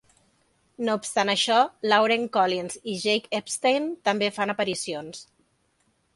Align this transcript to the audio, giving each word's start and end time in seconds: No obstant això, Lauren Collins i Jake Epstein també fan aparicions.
No 0.87 0.95
obstant 0.99 1.31
això, 1.33 1.57
Lauren 1.93 2.25
Collins 2.39 2.79
i 2.95 2.97
Jake 3.05 3.35
Epstein 3.41 3.87
també 4.09 4.33
fan 4.41 4.57
aparicions. 4.57 5.23